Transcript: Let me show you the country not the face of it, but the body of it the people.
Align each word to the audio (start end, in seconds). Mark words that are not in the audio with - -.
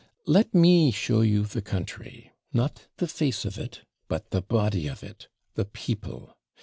Let 0.25 0.55
me 0.55 0.89
show 0.89 1.21
you 1.21 1.45
the 1.45 1.61
country 1.61 2.31
not 2.51 2.87
the 2.97 3.07
face 3.07 3.45
of 3.45 3.59
it, 3.59 3.81
but 4.07 4.31
the 4.31 4.41
body 4.41 4.87
of 4.87 5.03
it 5.03 5.27
the 5.53 5.63
people. 5.65 6.35